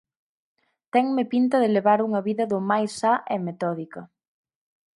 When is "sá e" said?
2.99-3.37